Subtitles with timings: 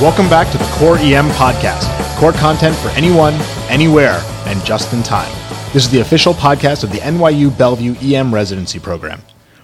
[0.00, 1.88] Welcome back to the Core EM podcast.
[2.18, 3.34] Core content for anyone,
[3.68, 5.28] anywhere, and just in time.
[5.72, 9.20] This is the official podcast of the NYU Bellevue EM residency program.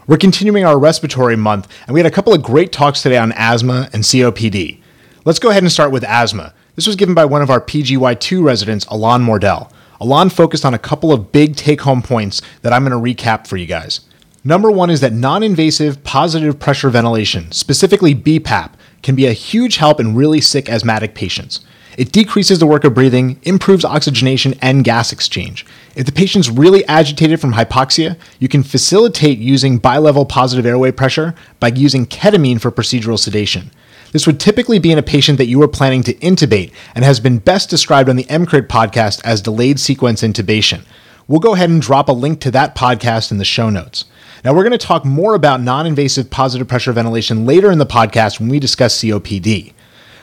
[0.09, 3.31] We're continuing our respiratory month, and we had a couple of great talks today on
[3.31, 4.81] asthma and COPD.
[5.25, 6.53] Let's go ahead and start with asthma.
[6.75, 9.71] This was given by one of our PGY2 residents, Alon Mordell.
[10.01, 13.47] Alon focused on a couple of big take home points that I'm going to recap
[13.47, 14.01] for you guys.
[14.43, 18.73] Number one is that non invasive positive pressure ventilation, specifically BPAP,
[19.05, 21.61] can be a huge help in really sick asthmatic patients.
[21.97, 25.65] It decreases the work of breathing, improves oxygenation and gas exchange.
[25.95, 31.35] If the patient's really agitated from hypoxia, you can facilitate using bilevel positive airway pressure
[31.61, 33.71] by using ketamine for procedural sedation.
[34.11, 37.21] This would typically be in a patient that you are planning to intubate and has
[37.21, 40.85] been best described on the EMCrit podcast as delayed sequence intubation.
[41.29, 44.05] We'll go ahead and drop a link to that podcast in the show notes.
[44.45, 47.87] Now, we're going to talk more about non invasive positive pressure ventilation later in the
[47.87, 49.73] podcast when we discuss COPD.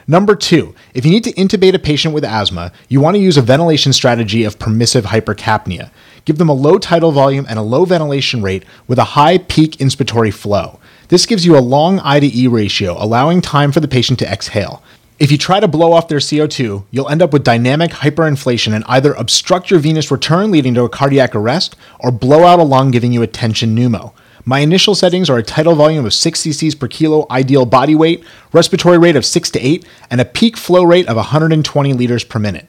[0.06, 3.38] Number two, if you need to intubate a patient with asthma, you want to use
[3.38, 5.90] a ventilation strategy of permissive hypercapnia.
[6.26, 9.78] Give them a low tidal volume and a low ventilation rate with a high peak
[9.78, 10.80] inspiratory flow.
[11.08, 14.32] This gives you a long I to E ratio, allowing time for the patient to
[14.32, 14.84] exhale.
[15.22, 18.84] If you try to blow off their CO2, you'll end up with dynamic hyperinflation and
[18.88, 22.90] either obstruct your venous return, leading to a cardiac arrest, or blow out a lung,
[22.90, 24.14] giving you a tension pneumo.
[24.46, 28.24] My initial settings are a tidal volume of 6 cc's per kilo ideal body weight,
[28.52, 32.40] respiratory rate of 6 to 8, and a peak flow rate of 120 liters per
[32.40, 32.68] minute.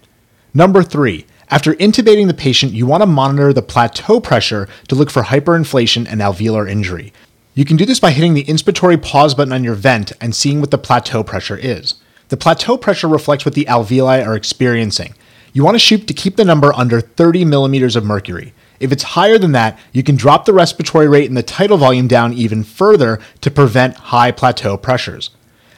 [0.52, 1.24] Number 3.
[1.48, 6.06] After intubating the patient, you want to monitor the plateau pressure to look for hyperinflation
[6.06, 7.14] and alveolar injury.
[7.54, 10.60] You can do this by hitting the inspiratory pause button on your vent and seeing
[10.60, 11.94] what the plateau pressure is.
[12.32, 15.12] The plateau pressure reflects what the alveoli are experiencing.
[15.52, 18.54] You want to shoot to keep the number under 30 millimeters of mercury.
[18.80, 22.08] If it's higher than that, you can drop the respiratory rate and the tidal volume
[22.08, 25.28] down even further to prevent high plateau pressures.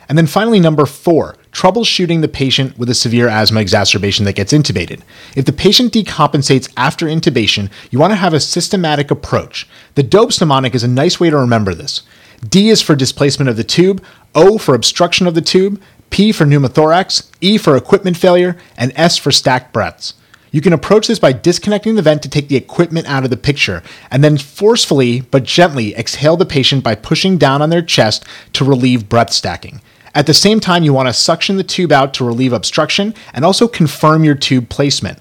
[0.09, 4.53] And then finally, number four, troubleshooting the patient with a severe asthma exacerbation that gets
[4.53, 5.01] intubated.
[5.35, 9.67] If the patient decompensates after intubation, you want to have a systematic approach.
[9.97, 12.03] The DOPES mnemonic is a nice way to remember this.
[12.49, 14.05] D is for displacement of the tube,
[14.35, 19.17] O for obstruction of the tube, P for pneumothorax, E for equipment failure, and S
[19.17, 20.15] for stacked breaths.
[20.51, 23.37] You can approach this by disconnecting the vent to take the equipment out of the
[23.37, 28.25] picture, and then forcefully but gently exhale the patient by pushing down on their chest
[28.53, 29.81] to relieve breath stacking.
[30.15, 33.45] At the same time, you want to suction the tube out to relieve obstruction and
[33.45, 35.19] also confirm your tube placement.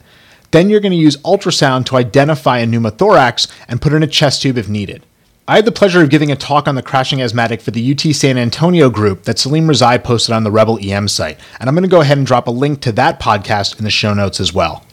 [0.52, 4.44] Then you're going to use ultrasound to identify a pneumothorax and put in a chest
[4.44, 5.04] tube if needed.
[5.46, 8.00] I had the pleasure of giving a talk on the crashing asthmatic for the UT
[8.16, 11.84] San Antonio group that Salim Rezaie posted on the Rebel EM site, and I'm going
[11.84, 14.54] to go ahead and drop a link to that podcast in the show notes as
[14.54, 14.86] well.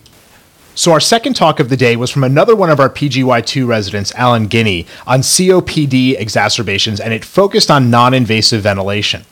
[0.75, 4.13] So, our second talk of the day was from another one of our PGY2 residents,
[4.17, 9.25] Alan Guinea, on COPD exacerbations, and it focused on non invasive ventilation.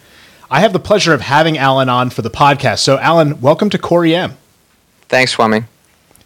[0.53, 2.79] I have the pleasure of having Alan on for the podcast.
[2.79, 4.37] So, Alan, welcome to Core EM.
[5.09, 5.65] Thanks, Swami.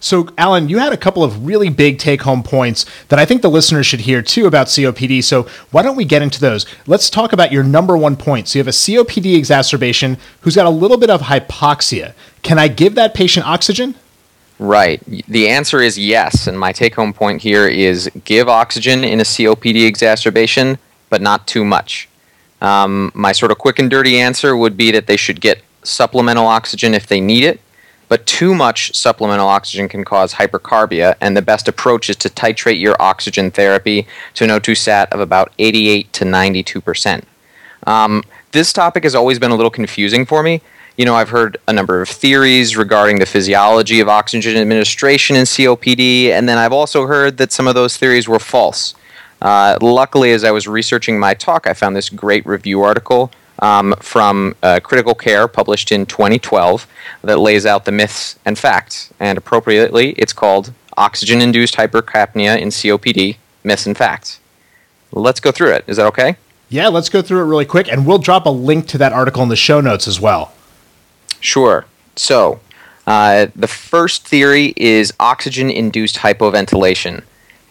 [0.03, 3.41] So, Alan, you had a couple of really big take home points that I think
[3.41, 5.23] the listeners should hear too about COPD.
[5.23, 6.67] So, why don't we get into those?
[6.89, 8.49] Let's talk about your number one point.
[8.49, 12.15] So, you have a COPD exacerbation who's got a little bit of hypoxia.
[12.43, 13.95] Can I give that patient oxygen?
[14.59, 15.01] Right.
[15.29, 16.49] The answer is yes.
[16.49, 20.79] And my take home point here is give oxygen in a COPD exacerbation,
[21.11, 22.09] but not too much.
[22.61, 26.47] Um, my sort of quick and dirty answer would be that they should get supplemental
[26.47, 27.61] oxygen if they need it
[28.12, 32.78] but too much supplemental oxygen can cause hypercarbia, and the best approach is to titrate
[32.78, 37.27] your oxygen therapy to an O2 sat of about 88 to 92 percent.
[37.87, 40.61] Um, this topic has always been a little confusing for me.
[40.99, 45.45] You know, I've heard a number of theories regarding the physiology of oxygen administration in
[45.45, 48.95] COPD, and then I've also heard that some of those theories were false.
[49.41, 53.95] Uh, luckily, as I was researching my talk, I found this great review article um,
[54.00, 56.87] from uh, Critical Care, published in 2012,
[57.23, 59.11] that lays out the myths and facts.
[59.19, 64.41] And appropriately, it's called Oxygen Induced Hypercapnia in COPD Myths and Facts.
[65.13, 65.84] Let's go through it.
[65.86, 66.36] Is that okay?
[66.69, 69.42] Yeah, let's go through it really quick, and we'll drop a link to that article
[69.42, 70.53] in the show notes as well.
[71.41, 71.86] Sure.
[72.16, 72.60] So,
[73.07, 77.22] uh, the first theory is oxygen induced hypoventilation.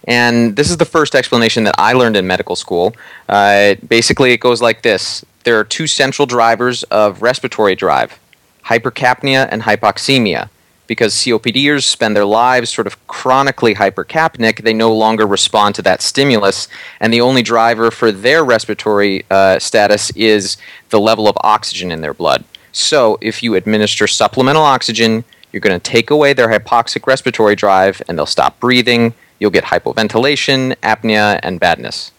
[0.05, 2.95] And this is the first explanation that I learned in medical school.
[3.29, 8.19] Uh, basically, it goes like this there are two central drivers of respiratory drive
[8.65, 10.49] hypercapnia and hypoxemia.
[10.87, 16.01] Because COPDers spend their lives sort of chronically hypercapnic, they no longer respond to that
[16.01, 16.67] stimulus,
[16.99, 20.57] and the only driver for their respiratory uh, status is
[20.89, 22.43] the level of oxygen in their blood.
[22.73, 28.01] So, if you administer supplemental oxygen, you're going to take away their hypoxic respiratory drive,
[28.07, 29.13] and they'll stop breathing.
[29.39, 32.11] You'll get hypoventilation, apnea, and badness.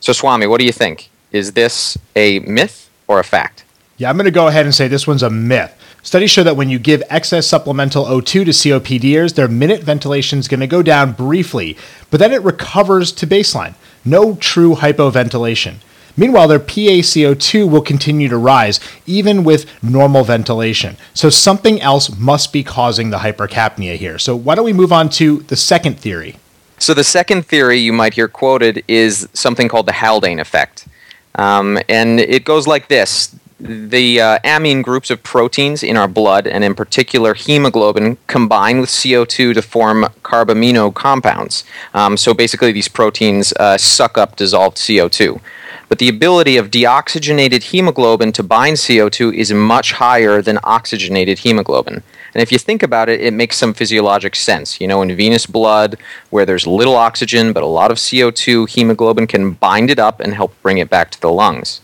[0.00, 1.10] So, Swami, what do you think?
[1.30, 3.64] Is this a myth or a fact?
[3.98, 5.74] Yeah, I'm going to go ahead and say this one's a myth.
[6.02, 10.48] Studies show that when you give excess supplemental O2 to COPDers, their minute ventilation is
[10.48, 11.76] going to go down briefly,
[12.10, 13.74] but then it recovers to baseline.
[14.04, 15.76] No true hypoventilation.
[16.16, 20.96] Meanwhile, their PaCO2 will continue to rise even with normal ventilation.
[21.14, 24.18] So something else must be causing the hypercapnia here.
[24.18, 26.36] So why don't we move on to the second theory?
[26.78, 30.88] So the second theory you might hear quoted is something called the Haldane effect.
[31.38, 36.46] Um, and it goes like this the uh, amine groups of proteins in our blood,
[36.46, 41.64] and in particular hemoglobin, combine with CO2 to form carbamino compounds.
[41.92, 45.40] Um, so basically, these proteins uh, suck up dissolved CO2
[45.88, 52.02] but the ability of deoxygenated hemoglobin to bind CO2 is much higher than oxygenated hemoglobin.
[52.38, 54.80] And if you think about it, it makes some physiologic sense.
[54.80, 55.96] You know, in venous blood,
[56.30, 60.32] where there's little oxygen but a lot of CO2, hemoglobin can bind it up and
[60.32, 61.80] help bring it back to the lungs.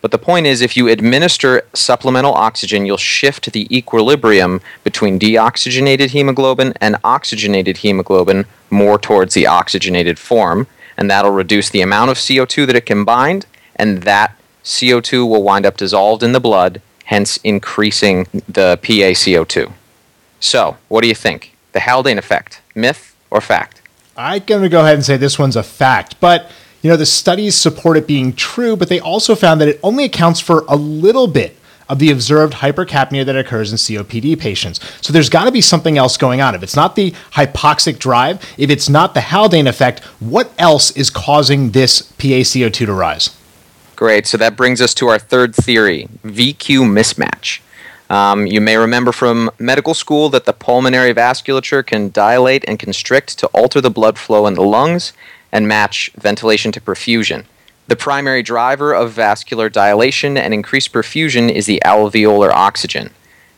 [0.00, 6.12] But the point is, if you administer supplemental oxygen, you'll shift the equilibrium between deoxygenated
[6.12, 10.66] hemoglobin and oxygenated hemoglobin more towards the oxygenated form,
[10.96, 13.44] and that'll reduce the amount of CO2 that it can bind,
[13.76, 19.74] and that CO2 will wind up dissolved in the blood, hence increasing the PaCO2.
[20.40, 21.54] So, what do you think?
[21.72, 23.82] The Haldane effect, myth or fact?
[24.16, 26.50] I'm going to go ahead and say this one's a fact, but
[26.82, 30.04] you know the studies support it being true, but they also found that it only
[30.04, 31.56] accounts for a little bit
[31.90, 34.80] of the observed hypercapnia that occurs in COPD patients.
[35.02, 36.54] So there's got to be something else going on.
[36.54, 41.10] If it's not the hypoxic drive, if it's not the Haldane effect, what else is
[41.10, 43.36] causing this PaCO2 to rise?
[43.96, 44.26] Great.
[44.26, 47.60] So that brings us to our third theory VQ mismatch.
[48.10, 53.38] Um, you may remember from medical school that the pulmonary vasculature can dilate and constrict
[53.38, 55.12] to alter the blood flow in the lungs
[55.52, 57.44] and match ventilation to perfusion.
[57.86, 63.10] The primary driver of vascular dilation and increased perfusion is the alveolar oxygen.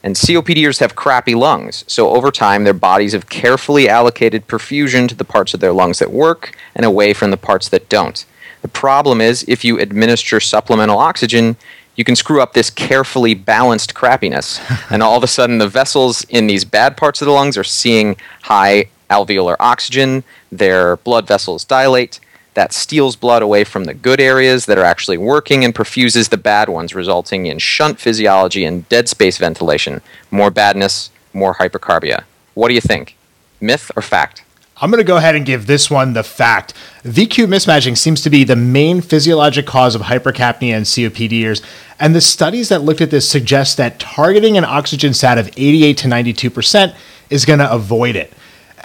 [0.02, 5.14] And COPDers have crappy lungs, so over time their bodies have carefully allocated perfusion to
[5.14, 8.26] the parts of their lungs that work and away from the parts that don't.
[8.62, 11.56] The problem is, if you administer supplemental oxygen,
[11.96, 14.60] you can screw up this carefully balanced crappiness.
[14.90, 17.64] and all of a sudden, the vessels in these bad parts of the lungs are
[17.64, 22.18] seeing high alveolar oxygen, their blood vessels dilate,
[22.54, 26.36] that steals blood away from the good areas that are actually working and perfuses the
[26.36, 30.00] bad ones, resulting in shunt physiology and dead space ventilation.
[30.30, 32.24] More badness, more hypercarbia.
[32.54, 33.16] What do you think?
[33.60, 34.41] Myth or fact?
[34.82, 36.75] I'm going to go ahead and give this one the fact.
[37.05, 41.62] VQ mismatching seems to be the main physiologic cause of hypercapnia in COPDers,
[42.00, 45.96] and the studies that looked at this suggest that targeting an oxygen sat of 88
[45.99, 46.96] to 92%
[47.31, 48.32] is going to avoid it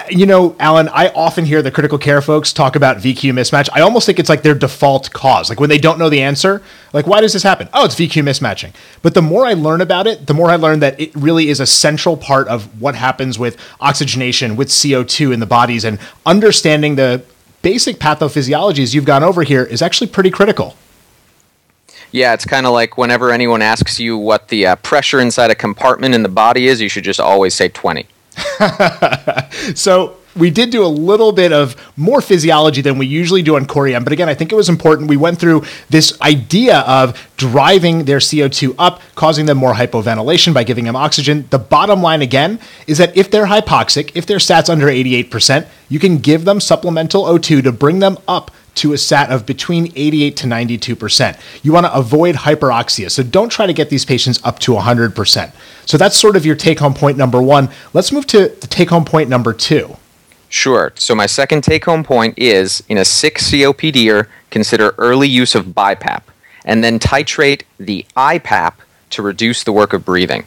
[0.09, 3.67] you know, Alan, I often hear the critical care folks talk about VQ mismatch.
[3.73, 5.49] I almost think it's like their default cause.
[5.49, 6.61] Like when they don't know the answer,
[6.93, 7.67] like why does this happen?
[7.73, 8.73] Oh, it's VQ mismatching.
[9.01, 11.59] But the more I learn about it, the more I learn that it really is
[11.59, 16.95] a central part of what happens with oxygenation, with CO2 in the bodies, and understanding
[16.95, 17.23] the
[17.61, 20.75] basic pathophysiologies you've gone over here is actually pretty critical.
[22.11, 25.55] Yeah, it's kind of like whenever anyone asks you what the uh, pressure inside a
[25.55, 28.07] compartment in the body is, you should just always say 20.
[29.75, 33.65] so we did do a little bit of more physiology than we usually do on
[33.65, 35.09] Core EM, but again, I think it was important.
[35.09, 40.63] We went through this idea of driving their CO2 up, causing them more hypoventilation by
[40.63, 41.47] giving them oxygen.
[41.49, 45.99] The bottom line again is that if they're hypoxic, if their stats under 88%, you
[45.99, 50.37] can give them supplemental O2 to bring them up to a sat of between 88
[50.37, 51.39] to 92%.
[51.63, 55.51] You want to avoid hyperoxia, so don't try to get these patients up to 100%.
[55.85, 57.69] So that's sort of your take home point number one.
[57.93, 59.97] Let's move to the take home point number two.
[60.49, 60.93] Sure.
[60.95, 65.67] So my second take home point is in a sick COPDer, consider early use of
[65.67, 66.23] BiPAP
[66.63, 68.73] and then titrate the IPAP
[69.09, 70.45] to reduce the work of breathing.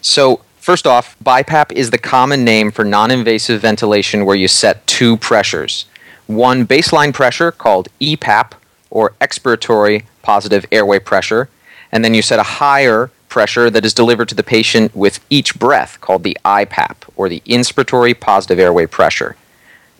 [0.00, 4.84] So First off, BiPAP is the common name for non invasive ventilation where you set
[4.88, 5.84] two pressures
[6.26, 8.52] one baseline pressure called EPAP,
[8.90, 11.48] or expiratory positive airway pressure,
[11.92, 15.58] and then you set a higher pressure that is delivered to the patient with each
[15.58, 19.36] breath called the IPAP, or the inspiratory positive airway pressure.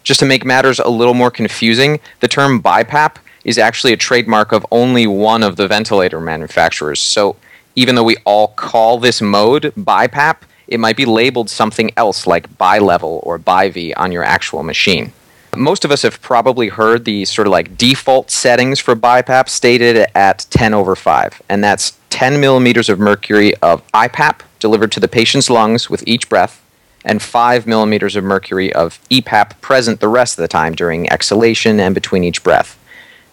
[0.03, 4.53] Just to make matters a little more confusing, the term BiPAP is actually a trademark
[4.53, 7.01] of only one of the ventilator manufacturers.
[7.01, 7.37] So
[7.75, 10.37] even though we all call this mode BiPAP,
[10.69, 15.13] it might be labeled something else like bi-level or bi-V on your actual machine.
[15.57, 20.07] Most of us have probably heard the sort of like default settings for BiPAP stated
[20.15, 25.09] at 10 over 5, and that's 10 millimeters of mercury of IPAP delivered to the
[25.09, 26.63] patient's lungs with each breath,
[27.05, 31.79] and 5 millimeters of mercury of EPAP present the rest of the time during exhalation
[31.81, 32.79] and between each breath.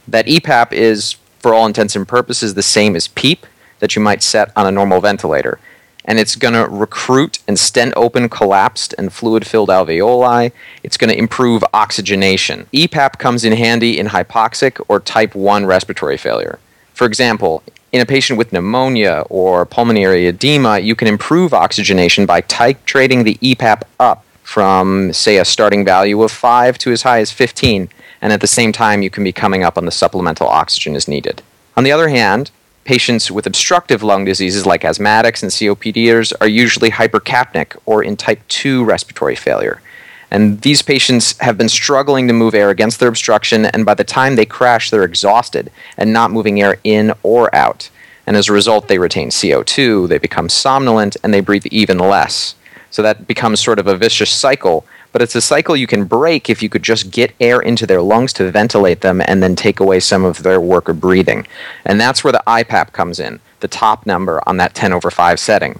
[0.07, 3.45] That EPAP is, for all intents and purposes, the same as PEEP,
[3.79, 5.59] that you might set on a normal ventilator.
[6.05, 10.51] And it's going to recruit and stent open collapsed and fluid filled alveoli.
[10.83, 12.67] It's going to improve oxygenation.
[12.73, 16.59] EPAP comes in handy in hypoxic or type 1 respiratory failure.
[16.93, 22.41] For example, in a patient with pneumonia or pulmonary edema, you can improve oxygenation by
[22.41, 27.31] titrating the EPAP up from, say, a starting value of 5 to as high as
[27.31, 27.87] 15,
[28.21, 31.07] and at the same time, you can be coming up on the supplemental oxygen as
[31.07, 31.41] needed.
[31.77, 32.51] On the other hand,
[32.83, 38.41] patients with obstructive lung diseases like asthmatics and COPDers are usually hypercapnic or in type
[38.47, 39.81] 2 respiratory failure.
[40.29, 44.03] And these patients have been struggling to move air against their obstruction, and by the
[44.03, 47.89] time they crash, they're exhausted and not moving air in or out.
[48.25, 52.55] And as a result, they retain CO2, they become somnolent, and they breathe even less.
[52.89, 54.85] So that becomes sort of a vicious cycle.
[55.13, 58.01] But it's a cycle you can break if you could just get air into their
[58.01, 61.47] lungs to ventilate them and then take away some of their work of breathing.
[61.85, 65.39] And that's where the IPAP comes in, the top number on that 10 over 5
[65.39, 65.79] setting.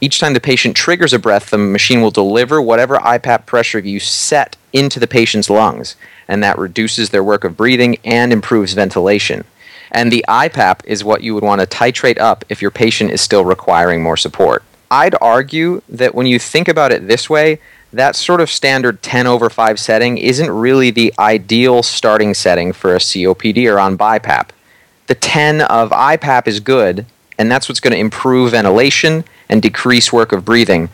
[0.00, 4.00] Each time the patient triggers a breath, the machine will deliver whatever IPAP pressure you
[4.00, 9.44] set into the patient's lungs, and that reduces their work of breathing and improves ventilation.
[9.90, 13.20] And the IPAP is what you would want to titrate up if your patient is
[13.20, 14.64] still requiring more support.
[14.90, 17.60] I'd argue that when you think about it this way,
[17.92, 22.94] that sort of standard 10 over 5 setting isn't really the ideal starting setting for
[22.94, 24.48] a COPDer on BiPAP.
[25.08, 27.04] The 10 of IPAP is good,
[27.38, 30.88] and that's what's going to improve ventilation and decrease work of breathing.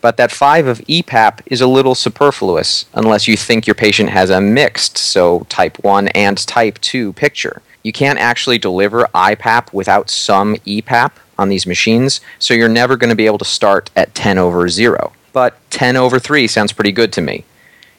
[0.00, 4.30] But that 5 of EPAP is a little superfluous unless you think your patient has
[4.30, 7.62] a mixed, so type 1 and type 2 picture.
[7.82, 13.10] You can't actually deliver IPAP without some EPAP on these machines, so you're never going
[13.10, 15.12] to be able to start at 10 over 0.
[15.34, 17.44] But 10 over 3 sounds pretty good to me.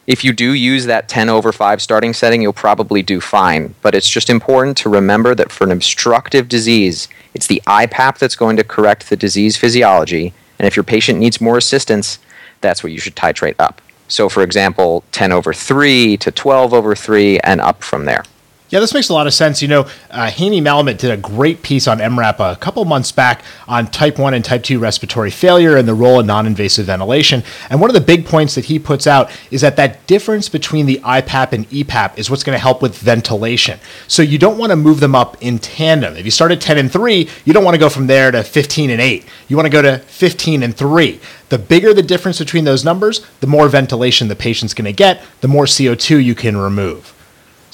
[0.08, 3.75] If you do use that 10 over 5 starting setting, you'll probably do fine.
[3.82, 8.36] But it's just important to remember that for an obstructive disease, it's the IPAP that's
[8.36, 10.34] going to correct the disease physiology.
[10.58, 12.20] And if your patient needs more assistance,
[12.62, 13.82] that's what you should titrate up.
[14.08, 18.24] So, for example, 10 over 3 to 12 over 3 and up from there.
[18.75, 19.62] Yeah, this makes a lot of sense.
[19.62, 23.88] You know, uh, Haney did a great piece on EM:RAP a couple months back on
[23.88, 27.41] type 1 and type 2 respiratory failure and the role of non invasive ventilation.
[27.70, 30.88] And one of the big points that he puts out is that that difference between
[30.88, 33.79] the IPAP and EPAP is what's going to help with ventilation.
[34.10, 36.17] So you don't want to move them up in tandem.
[36.17, 38.44] If you start at 10 and 3, you don't want to go from there to
[38.44, 39.25] 15 and 8.
[39.48, 41.22] You want to go to 15 and 3.
[41.48, 45.22] The bigger the difference between those numbers, the more ventilation the patient's going to get,
[45.39, 47.15] the more CO2 you can remove.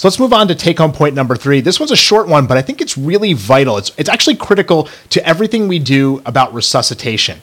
[0.01, 1.62] So let's move on to take home point number three.
[1.62, 3.77] This one's a short one, but I think it's really vital.
[3.77, 7.39] It's, it's actually critical to everything we do about resuscitation.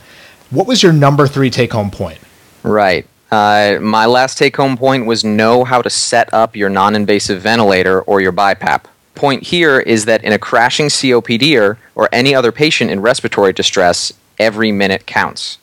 [0.50, 2.18] What was your number three take home point?
[2.64, 3.06] Right.
[3.30, 7.40] Uh, my last take home point was know how to set up your non invasive
[7.42, 8.86] ventilator or your BiPAP.
[9.14, 14.12] Point here is that in a crashing COPD or any other patient in respiratory distress,
[14.36, 15.58] every minute counts.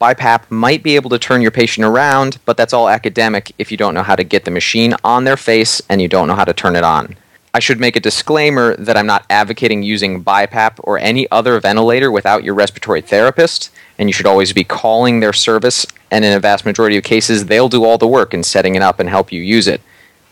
[0.00, 3.78] BiPAP might be able to turn your patient around, but that's all academic if you
[3.78, 6.44] don't know how to get the machine on their face and you don't know how
[6.44, 7.16] to turn it on.
[7.54, 12.12] I should make a disclaimer that I'm not advocating using BiPAP or any other ventilator
[12.12, 16.40] without your respiratory therapist, and you should always be calling their service, and in a
[16.40, 19.32] vast majority of cases, they'll do all the work in setting it up and help
[19.32, 19.80] you use it.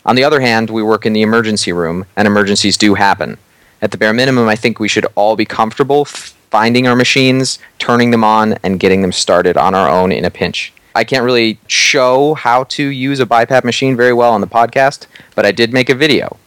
[0.05, 3.39] On the other hand, we work in the emergency room, and emergencies do happen.
[3.85, 8.13] At the bare minimum, I think we should all be comfortable finding our machines, turning
[8.13, 10.73] them on, and getting them started on our own in a pinch.
[10.95, 15.07] I can't really show how to use a BiPAP machine very well on the podcast,
[15.35, 16.39] but I did make a video.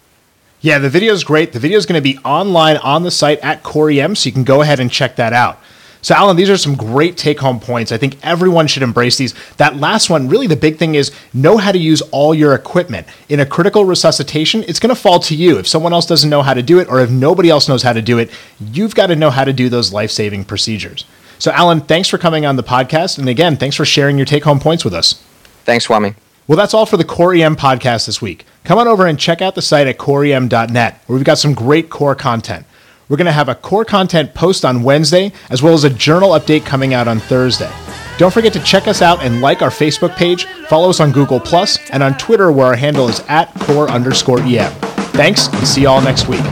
[0.62, 1.53] Yeah, the video is great.
[1.53, 4.44] The video is going to be online on the site at CoreEM, so you can
[4.44, 5.60] go ahead and check that out.
[6.01, 7.92] So, Alan, these are some great take home points.
[7.92, 9.34] I think everyone should embrace these.
[9.58, 13.08] That last one, really the big thing is know how to use all your equipment.
[13.30, 15.58] In a critical resuscitation, it's going to fall to you.
[15.58, 17.94] If someone else doesn't know how to do it, or if nobody else knows how
[17.94, 21.06] to do it, you've got to know how to do those life saving procedures.
[21.39, 23.18] So, Alan, thanks for coming on the podcast.
[23.18, 25.24] And again, thanks for sharing your take home points with us.
[25.66, 26.16] Thanks, Swami.
[26.48, 28.46] Well, that's all for the Core EM podcast this week.
[28.63, 31.89] Come on over and check out the site at coreem.net, where we've got some great
[31.89, 32.66] core content.
[33.09, 36.31] We're going to have a core content post on Wednesday, as well as a journal
[36.31, 37.71] update coming out on Thursday.
[38.17, 41.39] Don't forget to check us out and like our Facebook page, follow us on Google
[41.39, 44.71] Plus, and on Twitter, where our handle is at core underscore EM.
[45.13, 46.43] Thanks, and see you all next week.